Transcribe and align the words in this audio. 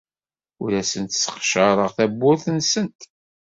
Ur 0.63 0.71
asent-sseqcareɣ 0.81 1.89
tawwurt-nsent. 1.97 2.99